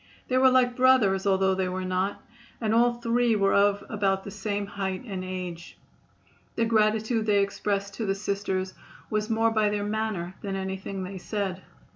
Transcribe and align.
They 0.29 0.37
were 0.39 0.49
like 0.49 0.75
brothers, 0.75 1.27
although 1.27 1.53
they 1.53 1.69
were 1.69 1.85
not, 1.85 2.23
and 2.59 2.73
all 2.73 2.95
three 2.95 3.35
were 3.35 3.53
of 3.53 3.83
about 3.87 4.23
the 4.23 4.31
same 4.31 4.65
height 4.65 5.03
and 5.05 5.23
age. 5.23 5.77
The 6.55 6.65
gratitude 6.65 7.27
they 7.27 7.43
expressed 7.43 7.93
to 7.97 8.07
the 8.07 8.15
Sisters 8.15 8.73
was 9.11 9.29
more 9.29 9.51
by 9.51 9.69
their 9.69 9.85
manner 9.85 10.33
than 10.41 10.55
anything 10.55 11.03
they 11.03 11.19
said. 11.19 11.61